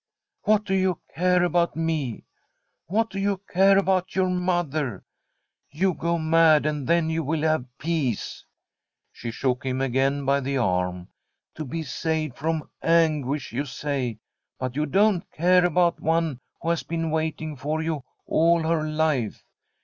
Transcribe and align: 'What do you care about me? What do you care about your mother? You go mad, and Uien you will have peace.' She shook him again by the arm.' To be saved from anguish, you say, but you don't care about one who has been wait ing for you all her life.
'What 0.45 0.63
do 0.65 0.73
you 0.73 0.99
care 1.13 1.43
about 1.43 1.75
me? 1.75 2.25
What 2.87 3.11
do 3.11 3.19
you 3.19 3.39
care 3.47 3.77
about 3.77 4.15
your 4.15 4.31
mother? 4.31 5.03
You 5.69 5.93
go 5.93 6.17
mad, 6.17 6.65
and 6.65 6.87
Uien 6.87 7.11
you 7.11 7.23
will 7.23 7.43
have 7.43 7.67
peace.' 7.77 8.43
She 9.11 9.29
shook 9.29 9.63
him 9.63 9.79
again 9.79 10.25
by 10.25 10.39
the 10.39 10.57
arm.' 10.57 11.09
To 11.53 11.65
be 11.65 11.83
saved 11.83 12.35
from 12.35 12.67
anguish, 12.81 13.51
you 13.53 13.65
say, 13.65 14.17
but 14.57 14.75
you 14.75 14.87
don't 14.87 15.29
care 15.31 15.65
about 15.65 15.99
one 15.99 16.39
who 16.63 16.69
has 16.71 16.81
been 16.81 17.11
wait 17.11 17.39
ing 17.39 17.55
for 17.55 17.83
you 17.83 18.03
all 18.25 18.63
her 18.63 18.81
life. 18.89 19.43